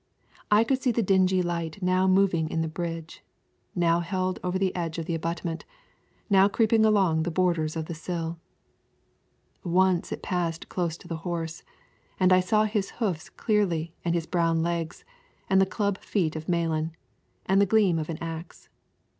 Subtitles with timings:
[0.49, 3.23] I could see the dingy light now moving in the bridge,
[3.75, 5.63] now held over the edge of the abutment,
[6.27, 8.39] now creeping along the borders of the sill.
[9.63, 11.61] Once it passed close to the horse,
[12.19, 15.05] and I saw his hoofs clearly and his brown legs,
[15.47, 16.93] and the club feet of Malan,
[17.45, 18.69] and the gleam of an axe.